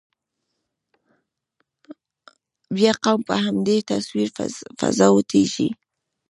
بیا 2.75 2.91
قوم 3.03 3.19
په 3.29 3.35
همدې 3.45 3.77
تصویر 3.89 4.27
قضاوتېږي. 4.79 5.69